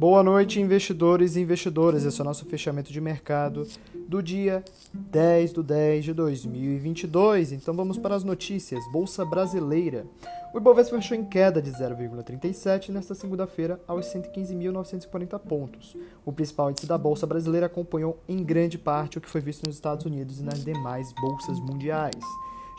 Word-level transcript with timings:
Boa 0.00 0.22
noite, 0.22 0.58
investidores 0.58 1.36
e 1.36 1.40
investidoras. 1.40 2.06
Esse 2.06 2.18
é 2.18 2.22
o 2.22 2.24
nosso 2.24 2.46
fechamento 2.46 2.90
de 2.90 2.98
mercado 3.02 3.66
do 4.08 4.22
dia 4.22 4.64
10 4.94 5.52
de 5.52 5.62
10 5.62 6.04
de 6.06 6.14
2022. 6.14 7.52
Então 7.52 7.74
vamos 7.74 7.98
para 7.98 8.14
as 8.14 8.24
notícias. 8.24 8.80
Bolsa 8.90 9.26
Brasileira. 9.26 10.06
O 10.54 10.56
Ibovespa 10.56 10.96
fechou 10.96 11.18
em 11.18 11.24
queda 11.26 11.60
de 11.60 11.70
0,37 11.72 12.88
nesta 12.88 13.14
segunda-feira 13.14 13.78
aos 13.86 14.06
115.940 14.06 15.38
pontos. 15.38 15.94
O 16.24 16.32
principal 16.32 16.70
índice 16.70 16.86
da 16.86 16.96
Bolsa 16.96 17.26
Brasileira 17.26 17.66
acompanhou 17.66 18.18
em 18.26 18.42
grande 18.42 18.78
parte 18.78 19.18
o 19.18 19.20
que 19.20 19.28
foi 19.28 19.42
visto 19.42 19.66
nos 19.66 19.74
Estados 19.74 20.06
Unidos 20.06 20.40
e 20.40 20.42
nas 20.42 20.64
demais 20.64 21.12
bolsas 21.20 21.60
mundiais. 21.60 22.16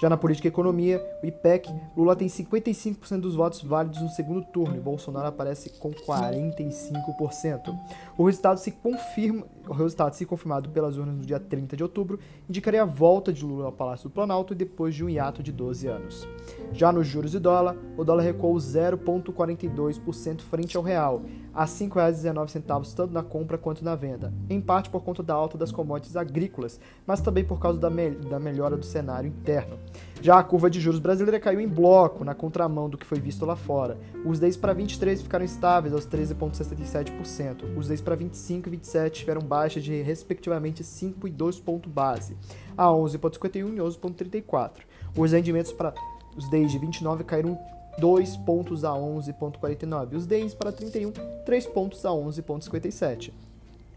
Já 0.02 0.10
na 0.10 0.18
política 0.18 0.48
e 0.48 0.50
economia, 0.50 1.00
o 1.22 1.28
IPEC, 1.28 1.72
Lula 1.96 2.16
tem 2.16 2.28
55% 2.28 3.20
dos 3.20 3.36
votos 3.36 3.62
válidos 3.62 4.02
no 4.02 4.10
segundo 4.10 4.42
turno 4.42 4.76
e 4.76 4.80
Bolsonaro 4.80 5.28
aparece 5.28 5.70
com 5.78 5.92
45%. 5.92 7.72
O 8.18 8.26
resultado 8.26 8.58
se 8.58 8.72
confirma, 8.72 9.46
o 9.68 9.74
resultado 9.74 10.16
se 10.16 10.26
confirmado 10.26 10.72
pelas 10.72 10.98
urnas 10.98 11.18
no 11.18 11.24
dia 11.24 11.40
30 11.40 11.78
de 11.78 11.84
outubro, 11.84 12.20
indicaria 12.50 12.82
a 12.82 12.86
volta 12.86 13.32
de 13.32 13.46
Lula 13.46 13.66
ao 13.66 13.72
Palácio 13.72 14.10
do 14.10 14.14
Planalto 14.14 14.56
depois 14.56 14.96
de 14.96 15.06
um 15.06 15.10
hiato 15.10 15.44
de 15.44 15.52
12 15.52 15.86
anos. 15.86 16.28
Já 16.74 16.92
nos 16.92 17.06
juros 17.06 17.30
de 17.30 17.38
dólar, 17.38 17.78
o 17.96 18.04
dólar 18.04 18.24
recuou 18.24 18.56
0,42% 18.56 20.42
frente 20.42 20.76
ao 20.76 20.82
real, 20.82 21.22
a 21.54 21.66
R$ 21.66 21.70
5,19 21.70 22.96
tanto 22.96 23.14
na 23.14 23.22
compra 23.22 23.58
quanto 23.58 23.86
na 23.86 23.96
venda, 23.96 24.34
em 24.50 24.60
parte 24.60 24.90
por 24.90 25.04
conta 25.04 25.22
da 25.22 25.36
alta 25.36 25.60
das 25.60 25.72
commodities 25.72 26.16
agrícolas, 26.16 26.80
mas 27.06 27.22
também 27.22 27.44
por 27.44 27.60
causa 27.60 27.80
da, 27.80 27.90
me 27.90 28.10
da 28.12 28.40
melhora 28.40 28.76
do 28.76 28.86
cenário 28.86 29.28
interno. 29.28 29.78
Já 30.22 30.38
a 30.38 30.44
curva 30.44 30.70
de 30.70 30.80
juros 30.80 31.00
brasileira 31.00 31.40
caiu 31.40 31.60
em 31.60 31.68
bloco, 31.68 32.24
na 32.24 32.36
contramão 32.36 32.88
do 32.88 32.98
que 32.98 33.06
foi 33.06 33.20
visto 33.20 33.46
lá 33.46 33.56
fora. 33.56 33.98
Os 34.24 34.38
10 34.38 34.58
para 34.58 34.72
23 34.72 35.22
ficaram 35.22 35.44
estáveis 35.44 35.94
aos 35.94 36.06
13,67%. 36.06 37.76
Os 37.76 37.88
10 37.88 38.02
para 38.02 38.16
25 38.16 38.70
e 38.70 38.72
27 38.72 39.20
tiveram 39.22 39.42
baixa 39.42 39.82
de 39.82 40.02
respectivamente 40.02 40.84
5 40.84 41.28
e 41.28 41.32
2 41.32 41.60
pontos 41.60 41.92
base, 41.92 42.38
a 42.78 42.86
11,51 42.86 43.74
e 43.74 43.80
11,34. 43.80 44.72
Os 45.18 45.32
rendimentos 45.32 45.72
para 45.72 45.94
os 46.38 46.50
10 46.50 46.72
de 46.72 46.78
29 46.78 47.24
caíram 47.24 47.58
2 47.98 48.38
pontos 48.38 48.84
a 48.86 48.92
11,49. 48.92 50.16
Os 50.16 50.26
10 50.26 50.54
para 50.54 50.72
31, 50.72 51.12
3 51.46 51.66
pontos 51.68 52.06
a 52.06 52.10
11,57. 52.10 53.32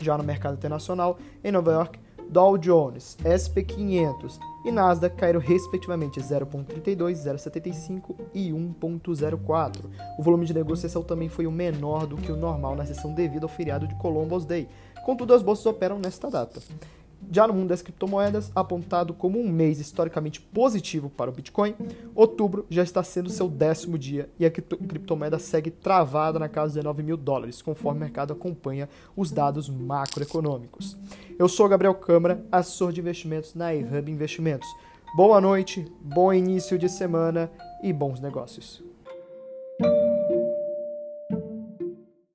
Já 0.00 0.18
no 0.18 0.24
mercado 0.24 0.54
internacional, 0.54 1.18
em 1.42 1.52
Nova 1.52 1.72
York, 1.72 1.98
Dow 2.28 2.58
Jones, 2.58 3.16
SP500 3.22 4.38
e 4.64 4.72
Nasdaq 4.72 5.16
caíram 5.16 5.40
respectivamente 5.40 6.20
0,32, 6.20 6.96
0,75 7.14 8.14
e 8.32 8.50
1,04. 8.50 9.84
O 10.18 10.22
volume 10.22 10.46
de 10.46 10.54
negociação 10.54 11.02
também 11.02 11.28
foi 11.28 11.46
o 11.46 11.52
menor 11.52 12.06
do 12.06 12.16
que 12.16 12.32
o 12.32 12.36
normal 12.36 12.74
na 12.74 12.86
sessão 12.86 13.12
devido 13.12 13.44
ao 13.44 13.48
feriado 13.48 13.86
de 13.86 13.94
Columbus 13.96 14.44
Day. 14.44 14.68
Contudo, 15.04 15.34
as 15.34 15.42
bolsas 15.42 15.66
operam 15.66 15.98
nesta 15.98 16.30
data. 16.30 16.60
Já 17.30 17.46
no 17.46 17.54
mundo 17.54 17.68
das 17.68 17.82
criptomoedas, 17.82 18.50
apontado 18.54 19.12
como 19.12 19.40
um 19.40 19.48
mês 19.48 19.80
historicamente 19.80 20.40
positivo 20.40 21.10
para 21.10 21.30
o 21.30 21.34
Bitcoin, 21.34 21.74
outubro 22.14 22.66
já 22.70 22.82
está 22.82 23.02
sendo 23.02 23.30
seu 23.30 23.48
décimo 23.48 23.98
dia 23.98 24.28
e 24.38 24.46
a 24.46 24.50
criptomoeda 24.50 25.38
segue 25.38 25.70
travada 25.70 26.38
na 26.38 26.48
casa 26.48 26.68
de 26.68 26.74
19 26.74 27.02
mil 27.02 27.16
dólares, 27.16 27.60
conforme 27.60 27.98
o 27.98 28.00
mercado 28.00 28.32
acompanha 28.32 28.88
os 29.16 29.30
dados 29.30 29.68
macroeconômicos. 29.68 30.96
Eu 31.38 31.48
sou 31.48 31.68
Gabriel 31.68 31.94
Câmara, 31.94 32.44
assessor 32.52 32.92
de 32.92 33.00
investimentos 33.00 33.54
na 33.54 33.74
eHub 33.74 34.10
Investimentos. 34.10 34.68
Boa 35.16 35.40
noite, 35.40 35.86
bom 36.00 36.32
início 36.32 36.78
de 36.78 36.88
semana 36.88 37.50
e 37.82 37.92
bons 37.92 38.20
negócios. 38.20 38.93